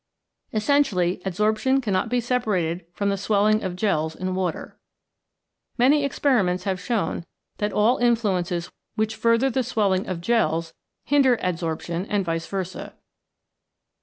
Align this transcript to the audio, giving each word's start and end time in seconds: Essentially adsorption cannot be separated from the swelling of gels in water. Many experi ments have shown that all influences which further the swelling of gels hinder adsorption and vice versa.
Essentially 0.51 1.21
adsorption 1.27 1.79
cannot 1.79 2.09
be 2.09 2.19
separated 2.19 2.87
from 2.91 3.09
the 3.09 3.19
swelling 3.19 3.61
of 3.61 3.75
gels 3.75 4.15
in 4.15 4.33
water. 4.33 4.79
Many 5.77 6.09
experi 6.09 6.43
ments 6.43 6.63
have 6.63 6.79
shown 6.81 7.23
that 7.59 7.71
all 7.71 7.97
influences 7.99 8.71
which 8.95 9.15
further 9.15 9.51
the 9.51 9.61
swelling 9.61 10.07
of 10.07 10.19
gels 10.19 10.73
hinder 11.05 11.37
adsorption 11.37 12.07
and 12.09 12.25
vice 12.25 12.47
versa. 12.47 12.95